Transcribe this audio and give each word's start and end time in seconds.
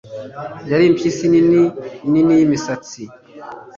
yari 0.71 0.83
impyisi 0.87 1.23
nini 1.31 1.63
nini 2.11 2.33
yimisatsi 2.39 3.01